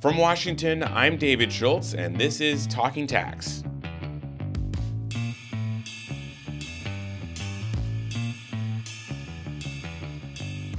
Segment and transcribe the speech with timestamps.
[0.00, 3.62] From Washington, I'm David Schultz, and this is Talking Tax.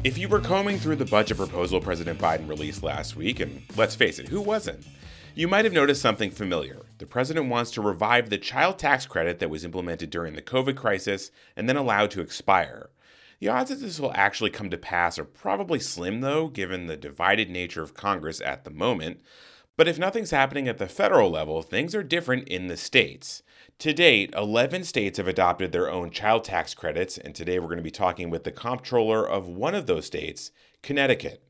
[0.04, 3.94] If you were combing through the budget proposal President Biden released last week, and let's
[3.94, 4.84] face it, who wasn't?
[5.36, 6.82] You might have noticed something familiar.
[6.98, 10.76] The president wants to revive the child tax credit that was implemented during the COVID
[10.76, 12.90] crisis and then allowed to expire.
[13.42, 16.96] The odds that this will actually come to pass are probably slim, though, given the
[16.96, 19.20] divided nature of Congress at the moment.
[19.76, 23.42] But if nothing's happening at the federal level, things are different in the states.
[23.80, 27.78] To date, 11 states have adopted their own child tax credits, and today we're going
[27.78, 30.52] to be talking with the comptroller of one of those states,
[30.84, 31.42] Connecticut.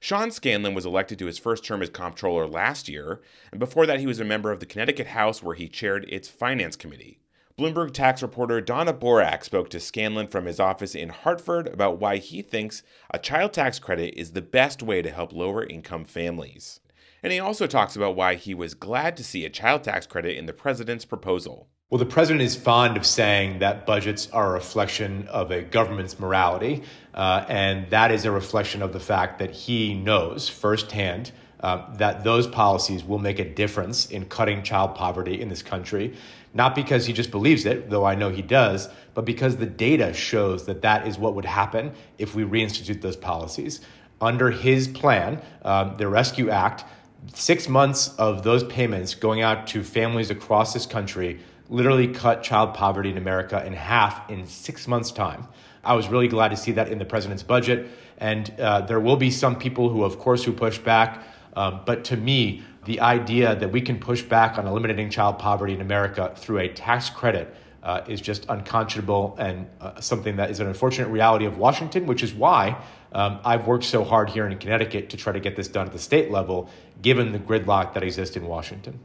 [0.00, 4.00] Sean Scanlon was elected to his first term as comptroller last year, and before that,
[4.00, 7.18] he was a member of the Connecticut House where he chaired its finance committee.
[7.56, 12.16] Bloomberg tax reporter Donna Borak spoke to Scanlon from his office in Hartford about why
[12.16, 12.82] he thinks
[13.12, 16.80] a child tax credit is the best way to help lower income families.
[17.22, 20.36] And he also talks about why he was glad to see a child tax credit
[20.36, 21.68] in the president's proposal.
[21.90, 26.18] Well, the president is fond of saying that budgets are a reflection of a government's
[26.18, 26.82] morality,
[27.14, 31.30] uh, and that is a reflection of the fact that he knows firsthand
[31.64, 36.14] uh, that those policies will make a difference in cutting child poverty in this country.
[36.52, 40.12] Not because he just believes it, though I know he does, but because the data
[40.12, 43.80] shows that that is what would happen if we reinstitute those policies.
[44.20, 46.84] Under his plan, um, the Rescue Act,
[47.32, 52.74] six months of those payments going out to families across this country literally cut child
[52.74, 55.48] poverty in America in half in six months' time.
[55.82, 57.88] I was really glad to see that in the president's budget.
[58.18, 61.22] And uh, there will be some people who, of course, who push back.
[61.56, 65.72] Um, but to me, the idea that we can push back on eliminating child poverty
[65.72, 70.60] in America through a tax credit uh, is just unconscionable and uh, something that is
[70.60, 72.76] an unfortunate reality of Washington, which is why
[73.12, 75.92] um, I've worked so hard here in Connecticut to try to get this done at
[75.92, 76.68] the state level,
[77.02, 78.98] given the gridlock that exists in Washington.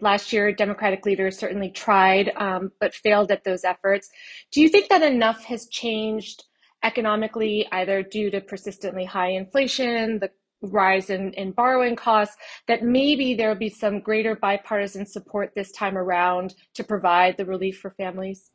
[0.00, 4.10] Last year, Democratic leaders certainly tried, um, but failed at those efforts.
[4.50, 6.44] Do you think that enough has changed
[6.82, 10.30] economically, either due to persistently high inflation, the
[10.62, 12.36] rise in, in borrowing costs,
[12.68, 17.44] that maybe there will be some greater bipartisan support this time around to provide the
[17.44, 18.50] relief for families?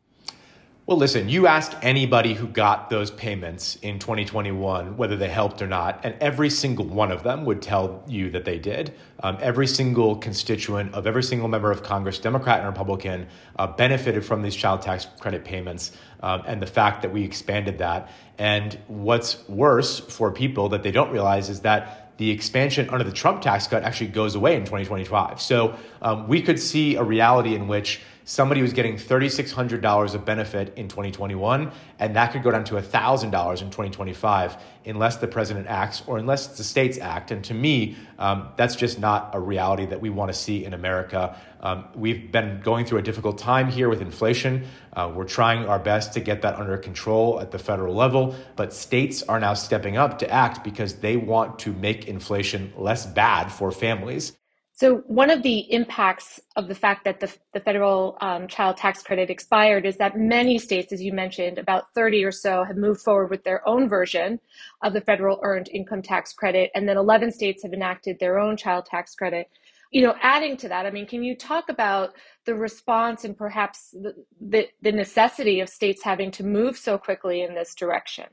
[0.92, 5.68] Well, listen, you ask anybody who got those payments in 2021 whether they helped or
[5.68, 8.94] not, and every single one of them would tell you that they did.
[9.24, 14.26] Um, every single constituent of every single member of Congress, Democrat and Republican, uh, benefited
[14.26, 18.12] from these child tax credit payments um, and the fact that we expanded that.
[18.38, 23.14] And what's worse for people that they don't realize is that the expansion under the
[23.14, 25.42] Trump tax cut actually goes away in 2025.
[25.42, 28.02] So um, we could see a reality in which
[28.32, 31.70] somebody was getting $3,600 of benefit in 2021,
[32.00, 34.56] and that could go down to $1,000 in 2025
[34.86, 37.32] unless the president acts or unless the states act.
[37.32, 40.74] And to me, um, that's just not a reality that we want to see in
[40.74, 41.36] America.
[41.60, 44.64] Um, we've been going through a difficult time here with inflation.
[44.94, 48.72] Uh, we're trying our best to get that under control at the federal level, but
[48.72, 53.52] states are now stepping up to act because they want to make inflation less bad
[53.52, 54.38] for families.
[54.74, 59.04] So, one of the impacts of the fact that the, the federal um, child tax
[59.04, 63.02] credit expired is that many states, as you mentioned, about 30 or so, have moved
[63.02, 64.40] forward with their own version
[64.82, 66.72] of the federal earned income tax credit.
[66.74, 69.50] And then 11 states have enacted their own child tax credit.
[69.92, 72.14] You know, adding to that, I mean, can you talk about
[72.46, 77.42] the response and perhaps the, the, the necessity of states having to move so quickly
[77.42, 78.26] in this direction?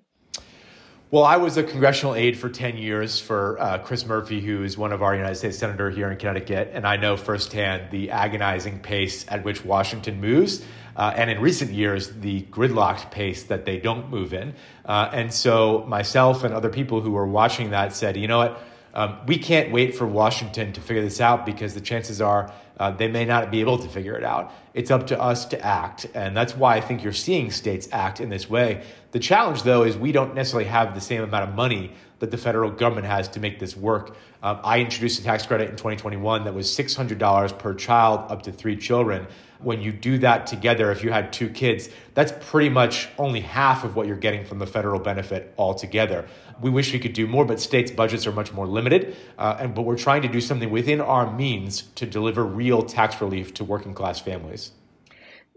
[1.11, 4.77] Well, I was a congressional aide for 10 years for uh, Chris Murphy, who is
[4.77, 6.73] one of our United States Senator here in Connecticut.
[6.75, 10.63] And I know firsthand the agonizing pace at which Washington moves.
[10.95, 14.53] Uh, and in recent years, the gridlocked pace that they don't move in.
[14.85, 18.61] Uh, and so, myself and other people who were watching that said, you know what?
[18.93, 22.91] Um, we can't wait for Washington to figure this out because the chances are uh,
[22.91, 24.53] they may not be able to figure it out.
[24.75, 26.07] It's up to us to act.
[26.15, 28.85] And that's why I think you're seeing states act in this way.
[29.11, 32.37] The challenge, though, is we don't necessarily have the same amount of money that the
[32.37, 34.17] federal government has to make this work.
[34.43, 38.53] Um, I introduced a tax credit in 2021 that was $600 per child up to
[38.53, 39.27] three children.
[39.61, 43.83] When you do that together, if you had two kids, that's pretty much only half
[43.83, 46.27] of what you're getting from the federal benefit altogether.
[46.61, 49.17] We wish we could do more, but states' budgets are much more limited.
[49.39, 53.21] Uh, and, but we're trying to do something within our means to deliver real tax
[53.21, 54.73] relief to working class families.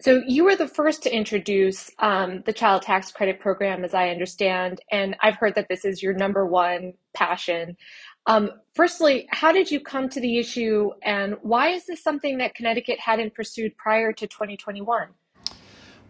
[0.02, 4.10] So you were the first to introduce um, the child tax credit program, as I
[4.10, 7.78] understand, and I've heard that this is your number one passion.
[8.26, 12.56] Um, firstly, how did you come to the issue, and why is this something that
[12.56, 15.10] Connecticut hadn't pursued prior to 2021?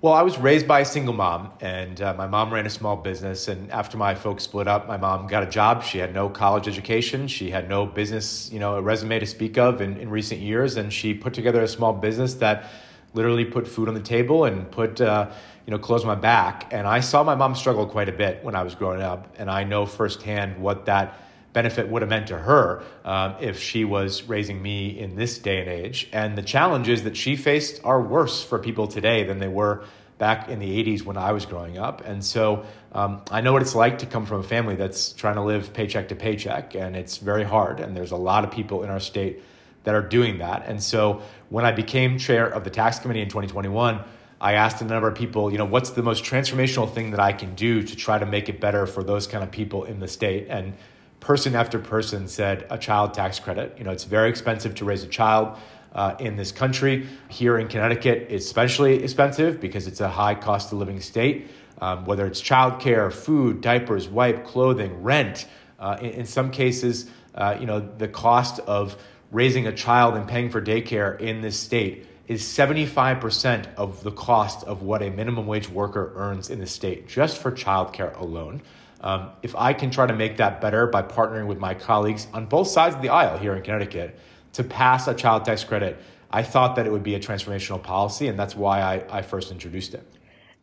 [0.01, 2.95] Well, I was raised by a single mom, and uh, my mom ran a small
[2.95, 3.49] business.
[3.49, 5.83] And after my folks split up, my mom got a job.
[5.83, 7.27] She had no college education.
[7.27, 10.77] She had no business, you know, a resume to speak of in, in recent years.
[10.77, 12.71] And she put together a small business that
[13.13, 15.31] literally put food on the table and put, uh,
[15.65, 16.71] you know, clothes on my back.
[16.71, 19.49] And I saw my mom struggle quite a bit when I was growing up, and
[19.49, 21.19] I know firsthand what that
[21.53, 25.59] benefit would have meant to her um, if she was raising me in this day
[25.59, 26.09] and age.
[26.13, 29.83] And the challenges that she faced are worse for people today than they were
[30.17, 32.05] back in the 80s when I was growing up.
[32.05, 35.35] And so um, I know what it's like to come from a family that's trying
[35.35, 37.79] to live paycheck to paycheck, and it's very hard.
[37.79, 39.41] And there's a lot of people in our state
[39.83, 40.65] that are doing that.
[40.67, 44.01] And so when I became chair of the tax committee in 2021,
[44.39, 47.31] I asked a number of people, you know, what's the most transformational thing that I
[47.31, 50.07] can do to try to make it better for those kind of people in the
[50.07, 50.47] state?
[50.49, 50.73] And
[51.19, 53.75] person after person said a child tax credit.
[53.77, 55.57] You know, it's very expensive to raise a child
[55.93, 57.07] uh, in this country.
[57.29, 61.49] Here in Connecticut, it's especially expensive because it's a high cost of living state.
[61.79, 65.47] Um, whether it's childcare, food, diapers, wipe, clothing, rent.
[65.79, 68.97] Uh, in, in, some cases, uh, you know, the cost of
[69.31, 74.65] raising a child and paying for daycare in this state is 75% of the cost
[74.65, 78.61] of what a minimum wage worker earns in the state just for childcare alone.
[79.01, 82.45] Um, if I can try to make that better by partnering with my colleagues on
[82.45, 84.17] both sides of the aisle here in Connecticut
[84.53, 85.97] to pass a child tax credit,
[86.29, 89.51] I thought that it would be a transformational policy, and that's why I, I first
[89.51, 90.07] introduced it.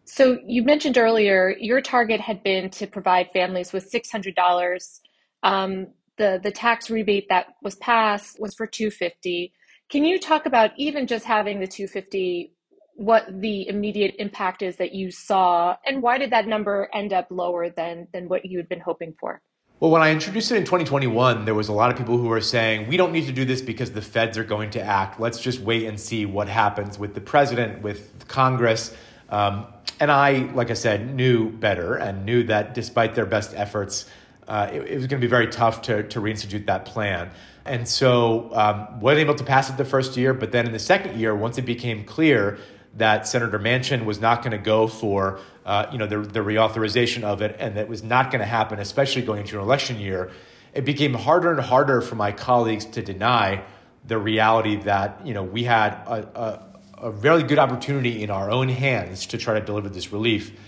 [0.04, 5.02] So you mentioned earlier your target had been to provide families with six hundred dollars.
[5.42, 5.88] Um,
[6.18, 9.52] the the tax rebate that was passed was for two fifty.
[9.88, 12.52] Can you talk about even just having the two fifty?
[13.00, 17.28] what the immediate impact is that you saw and why did that number end up
[17.30, 19.40] lower than than what you had been hoping for
[19.80, 22.40] well, when I introduced it in 2021, there was a lot of people who were
[22.40, 25.20] saying, we don't need to do this because the feds are going to act.
[25.20, 28.92] Let's just wait and see what happens with the president, with Congress.
[29.28, 29.66] Um,
[30.00, 34.06] and I, like I said, knew better and knew that despite their best efforts,
[34.48, 37.30] uh, it, it, was going to be very tough to, to reinstitute that plan.
[37.64, 40.78] And so um, wasn't able to pass it the first year, but then in the
[40.78, 42.58] second year, once it became clear
[42.96, 47.24] that Senator Manchin was not going to go for uh, you know the, the reauthorization
[47.24, 50.30] of it, and that was not going to happen, especially going into an election year.
[50.72, 53.62] It became harder and harder for my colleagues to deny
[54.06, 56.64] the reality that you know we had a,
[56.98, 60.58] a, a very good opportunity in our own hands to try to deliver this relief,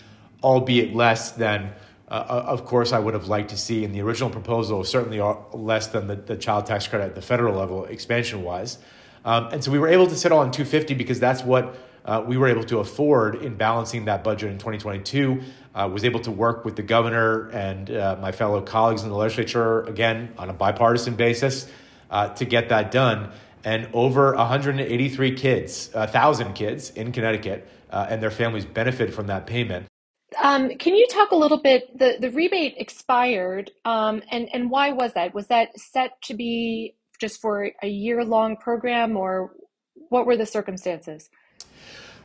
[0.42, 1.72] albeit less than.
[2.10, 5.20] Uh, uh of course, I would have liked to see in the original proposal, certainly
[5.52, 8.78] less than the, the child tax credit at the federal level, expansion wise.
[9.24, 12.36] Um, and so we were able to settle on 250 because that's what uh, we
[12.36, 15.42] were able to afford in balancing that budget in 2022.
[15.74, 19.14] Uh, was able to work with the governor and uh, my fellow colleagues in the
[19.14, 21.70] legislature again on a bipartisan basis
[22.10, 23.30] uh, to get that done.
[23.62, 29.89] And over 183 kids, 1,000 kids in Connecticut and their families benefit from that payment.
[30.42, 31.98] Um, can you talk a little bit?
[31.98, 35.34] The, the rebate expired, um, and, and why was that?
[35.34, 39.52] Was that set to be just for a year long program, or
[40.08, 41.30] what were the circumstances?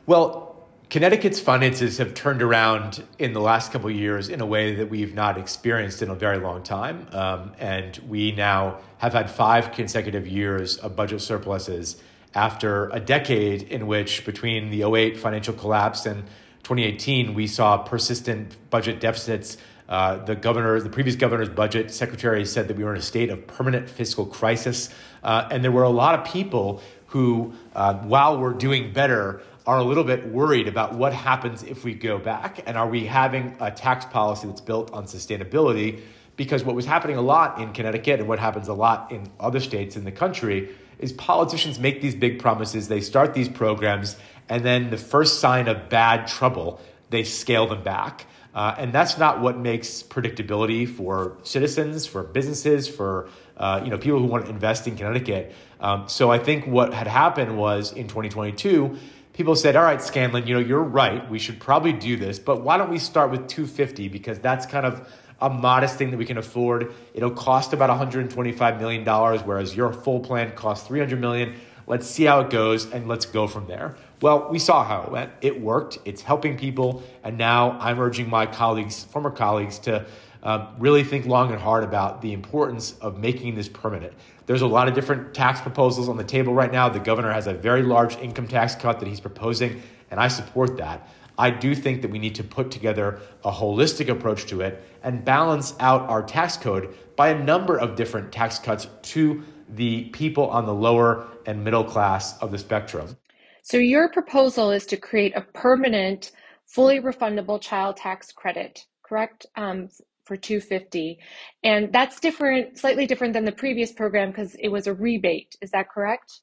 [0.06, 0.56] Well,
[0.88, 5.14] Connecticut's finances have turned around in the last couple years in a way that we've
[5.14, 7.08] not experienced in a very long time.
[7.10, 11.96] Um, and we now have had five consecutive years of budget surpluses
[12.36, 16.22] after a decade in which, between the 08 financial collapse and
[16.66, 19.56] 2018, we saw persistent budget deficits.
[19.88, 23.30] Uh, the governor, the previous governor's budget secretary said that we were in a state
[23.30, 24.90] of permanent fiscal crisis.
[25.22, 29.78] Uh, and there were a lot of people who, uh, while we're doing better, are
[29.78, 33.56] a little bit worried about what happens if we go back and are we having
[33.60, 36.00] a tax policy that's built on sustainability
[36.34, 39.60] because what was happening a lot in Connecticut and what happens a lot in other
[39.60, 44.16] states in the country is politicians make these big promises they start these programs
[44.48, 49.18] and then the first sign of bad trouble they scale them back uh, and that's
[49.18, 54.44] not what makes predictability for citizens for businesses for uh, you know people who want
[54.44, 58.98] to invest in Connecticut um, so I think what had happened was in 2022
[59.36, 61.28] people said, all right, Scanlon, you know, you're right.
[61.30, 64.86] We should probably do this, but why don't we start with 250 because that's kind
[64.86, 65.06] of
[65.40, 66.94] a modest thing that we can afford.
[67.12, 71.54] It'll cost about 125 million dollars, whereas your full plan costs 300 million.
[71.86, 73.94] Let's see how it goes and let's go from there.
[74.20, 75.30] Well, we saw how it went.
[75.40, 75.98] It worked.
[76.04, 80.06] It's helping people, and now I'm urging my colleagues, former colleagues, to
[80.42, 84.12] um, really think long and hard about the importance of making this permanent.
[84.46, 86.88] There's a lot of different tax proposals on the table right now.
[86.88, 90.76] The governor has a very large income tax cut that he's proposing, and I support
[90.78, 91.08] that.
[91.38, 95.24] I do think that we need to put together a holistic approach to it and
[95.24, 100.48] balance out our tax code by a number of different tax cuts to the people
[100.48, 103.16] on the lower and middle class of the spectrum.
[103.62, 106.30] So your proposal is to create a permanent,
[106.66, 109.46] fully refundable child tax credit, correct?
[109.56, 109.88] Um,
[110.26, 111.18] for 250
[111.62, 115.70] and that's different slightly different than the previous program because it was a rebate is
[115.70, 116.40] that correct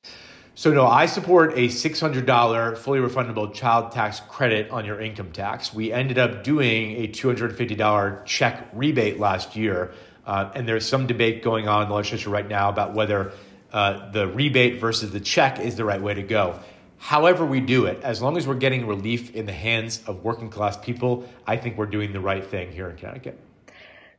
[0.56, 5.74] so no i support a $600 fully refundable child tax credit on your income tax
[5.74, 9.92] we ended up doing a $250 check rebate last year
[10.26, 13.32] uh, and there's some debate going on in the legislature right now about whether
[13.72, 16.60] uh, the rebate versus the check is the right way to go
[17.04, 20.50] however we do it, as long as we're getting relief in the hands of working
[20.50, 23.38] class people, I think we're doing the right thing here in Connecticut.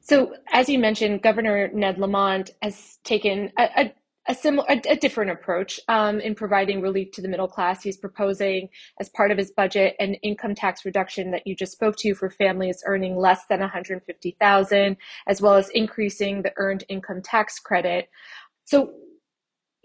[0.02, 3.94] So, as you mentioned, Governor Ned Lamont has taken a, a,
[4.26, 7.82] a similar, a, different approach um, in providing relief to the middle class.
[7.82, 11.96] He's proposing, as part of his budget, an income tax reduction that you just spoke
[11.96, 17.58] to for families earning less than 150,000, as well as increasing the earned income tax
[17.58, 18.08] credit.
[18.64, 18.94] So,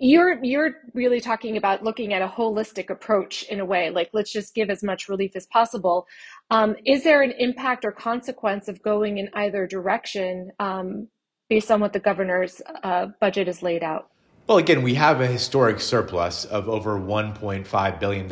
[0.01, 4.31] you're you're really talking about looking at a holistic approach in a way like let's
[4.31, 6.07] just give as much relief as possible
[6.51, 11.09] um, is there an impact or consequence of going in either direction um,
[11.49, 14.09] based on what the governor's uh, budget is laid out
[14.49, 18.25] well, again, we have a historic surplus of over $1.5 billion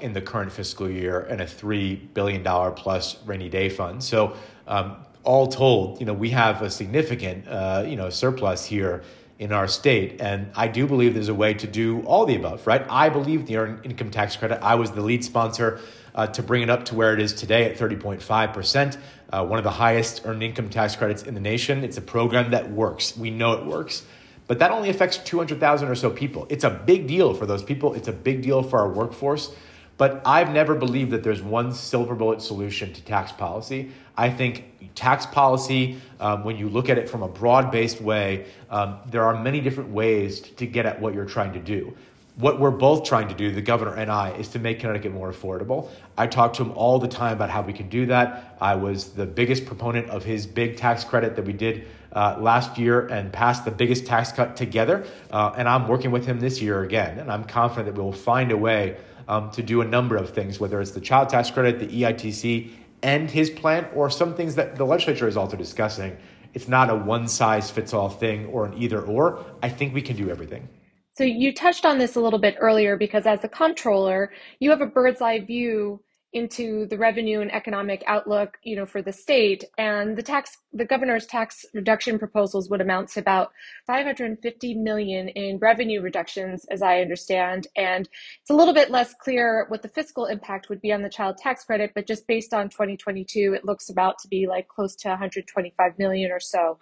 [0.00, 4.00] in the current fiscal year and a $3 billion plus rainy day fund.
[4.00, 4.36] So,
[4.68, 9.02] um, all told, you know, we have a significant, uh, you know, surplus here
[9.40, 10.20] in our state.
[10.20, 12.86] And I do believe there's a way to do all the above, right?
[12.88, 14.62] I believe the earned income tax credit.
[14.62, 15.80] I was the lead sponsor
[16.14, 18.96] uh, to bring it up to where it is today at 30.5%,
[19.32, 21.82] uh, one of the highest earned income tax credits in the nation.
[21.82, 23.16] It's a program that works.
[23.16, 24.04] We know it works.
[24.46, 26.46] But that only affects 200,000 or so people.
[26.50, 27.94] It's a big deal for those people.
[27.94, 29.54] It's a big deal for our workforce.
[29.96, 33.92] But I've never believed that there's one silver bullet solution to tax policy.
[34.16, 38.46] I think tax policy, um, when you look at it from a broad based way,
[38.70, 41.96] um, there are many different ways to get at what you're trying to do.
[42.36, 45.32] What we're both trying to do, the governor and I, is to make Connecticut more
[45.32, 45.88] affordable.
[46.18, 48.56] I talk to him all the time about how we can do that.
[48.60, 52.76] I was the biggest proponent of his big tax credit that we did uh, last
[52.76, 55.06] year and passed the biggest tax cut together.
[55.30, 57.20] Uh, and I'm working with him this year again.
[57.20, 58.96] And I'm confident that we will find a way
[59.28, 62.70] um, to do a number of things, whether it's the child tax credit, the EITC,
[63.04, 66.16] and his plan, or some things that the legislature is also discussing.
[66.52, 69.44] It's not a one size fits all thing or an either or.
[69.62, 70.68] I think we can do everything.
[71.16, 74.80] So you touched on this a little bit earlier because as a comptroller, you have
[74.80, 76.00] a bird's eye view
[76.32, 79.62] into the revenue and economic outlook, you know, for the state.
[79.78, 83.52] And the tax, the governor's tax reduction proposals would amount to about
[83.86, 87.68] 550 million in revenue reductions, as I understand.
[87.76, 88.08] And
[88.40, 91.38] it's a little bit less clear what the fiscal impact would be on the child
[91.38, 95.08] tax credit, but just based on 2022, it looks about to be like close to
[95.10, 96.78] 125 million or so.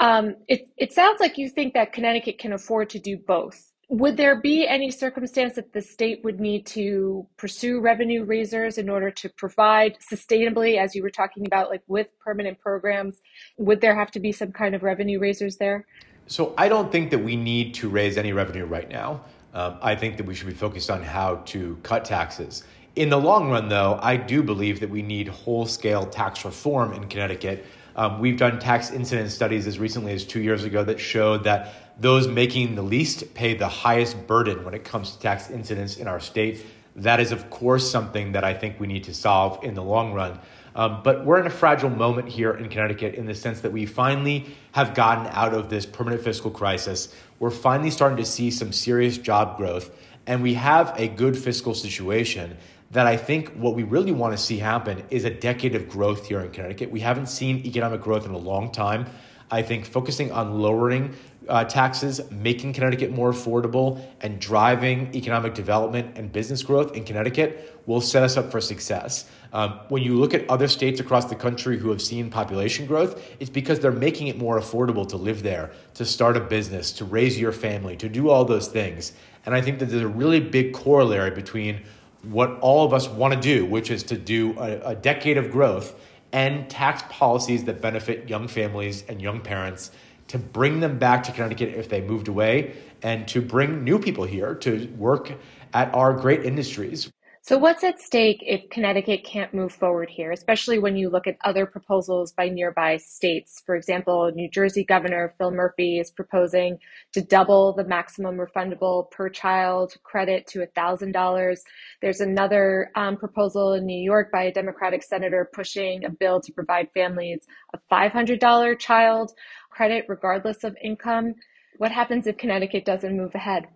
[0.00, 4.16] Um, it, it sounds like you think that Connecticut can afford to do both would
[4.16, 9.10] there be any circumstance that the state would need to pursue revenue raisers in order
[9.10, 13.20] to provide sustainably, as you were talking about, like with permanent programs?
[13.58, 15.86] Would there have to be some kind of revenue raisers there?
[16.28, 19.22] So I don't think that we need to raise any revenue right now.
[19.54, 22.62] Um, I think that we should be focused on how to cut taxes.
[22.94, 26.92] In the long run, though, I do believe that we need whole scale tax reform
[26.92, 27.66] in Connecticut.
[28.00, 31.74] Um, we've done tax incidence studies as recently as two years ago that showed that
[32.00, 36.08] those making the least pay the highest burden when it comes to tax incidence in
[36.08, 36.64] our state.
[36.96, 40.14] That is, of course, something that I think we need to solve in the long
[40.14, 40.40] run.
[40.74, 43.84] Um, but we're in a fragile moment here in Connecticut in the sense that we
[43.84, 47.14] finally have gotten out of this permanent fiscal crisis.
[47.38, 49.94] We're finally starting to see some serious job growth,
[50.26, 52.56] and we have a good fiscal situation
[52.90, 56.26] that I think what we really want to see happen is a decade of growth
[56.26, 56.90] here in Connecticut.
[56.90, 59.06] We haven't seen economic growth in a long time.
[59.50, 61.14] I think focusing on lowering
[61.48, 67.80] uh, taxes, making Connecticut more affordable, and driving economic development and business growth in Connecticut
[67.86, 69.28] will set us up for success.
[69.52, 73.20] Um, when you look at other states across the country who have seen population growth,
[73.40, 77.04] it's because they're making it more affordable to live there, to start a business, to
[77.04, 79.12] raise your family, to do all those things.
[79.44, 81.82] And I think that there's a really big corollary between
[82.22, 85.50] what all of us want to do, which is to do a, a decade of
[85.50, 85.94] growth
[86.32, 89.90] and tax policies that benefit young families and young parents
[90.28, 94.24] to bring them back to Connecticut if they moved away and to bring new people
[94.24, 95.32] here to work
[95.74, 97.10] at our great industries.
[97.42, 101.38] So, what's at stake if Connecticut can't move forward here, especially when you look at
[101.42, 103.62] other proposals by nearby states?
[103.64, 106.78] For example, New Jersey Governor Phil Murphy is proposing
[107.12, 111.56] to double the maximum refundable per child credit to $1,000.
[112.02, 116.52] There's another um, proposal in New York by a Democratic senator pushing a bill to
[116.52, 119.32] provide families a $500 child
[119.70, 121.34] credit regardless of income.
[121.78, 123.66] What happens if Connecticut doesn't move ahead?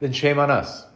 [0.00, 0.87] Then shame on us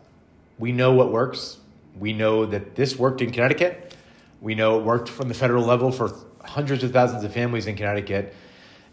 [0.63, 1.59] We know what works.
[1.99, 3.97] We know that this worked in Connecticut.
[4.41, 6.13] We know it worked from the federal level for
[6.45, 8.33] hundreds of thousands of families in Connecticut.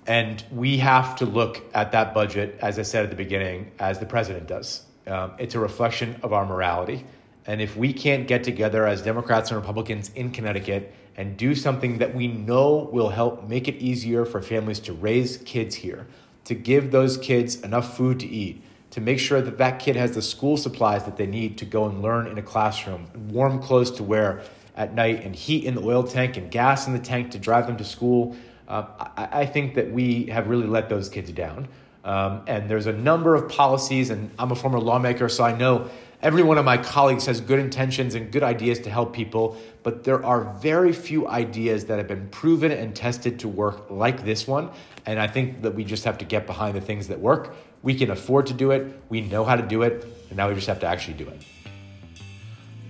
[0.07, 3.99] And we have to look at that budget, as I said at the beginning, as
[3.99, 4.81] the president does.
[5.05, 7.05] Um, it's a reflection of our morality.
[7.45, 11.99] And if we can't get together as Democrats and Republicans in Connecticut and do something
[11.99, 16.07] that we know will help make it easier for families to raise kids here,
[16.45, 20.15] to give those kids enough food to eat, to make sure that that kid has
[20.15, 23.91] the school supplies that they need to go and learn in a classroom, warm clothes
[23.91, 24.41] to wear
[24.75, 27.67] at night, and heat in the oil tank and gas in the tank to drive
[27.67, 28.35] them to school.
[28.67, 28.85] Uh,
[29.17, 31.67] I, I, think that we have really let those kids down.
[32.03, 35.89] Um, and there's a number of policies, and I'm a former lawmaker, so I know
[36.21, 40.03] every one of my colleagues has good intentions and good ideas to help people, but
[40.03, 44.47] there are very few ideas that have been proven and tested to work like this
[44.47, 44.69] one.
[45.05, 47.55] And I think that we just have to get behind the things that work.
[47.81, 50.55] We can afford to do it, we know how to do it, and now we
[50.55, 51.41] just have to actually do it.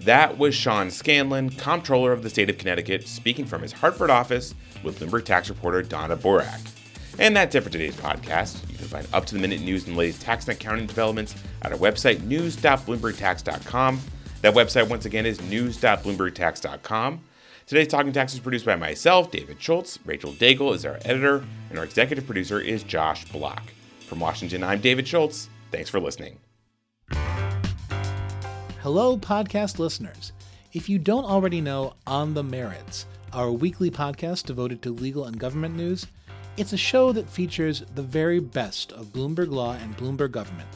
[0.01, 4.55] That was Sean Scanlon, comptroller of the state of Connecticut, speaking from his Hartford office
[4.81, 6.78] with Bloomberg tax reporter Donna Borak.
[7.19, 8.61] And that's it for today's podcast.
[8.71, 11.73] You can find up to the minute news and latest tax and accounting developments at
[11.73, 14.01] our website, news.bloombergtax.com.
[14.41, 17.19] That website, once again, is news.bloombergtax.com.
[17.65, 19.99] Today's Talking Tax is produced by myself, David Schultz.
[20.05, 23.63] Rachel Daigle is our editor, and our executive producer is Josh Block.
[24.07, 25.49] From Washington, I'm David Schultz.
[25.71, 26.39] Thanks for listening.
[28.81, 30.31] Hello, podcast listeners.
[30.71, 35.37] If you don't already know On the Merits, our weekly podcast devoted to legal and
[35.37, 36.07] government news,
[36.59, 40.67] it's a show that features the very best of Bloomberg Law and Bloomberg Government,